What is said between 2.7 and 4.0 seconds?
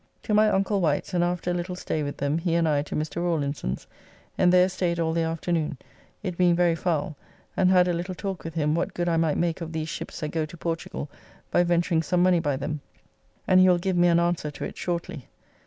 to Mr. Rawlinson's,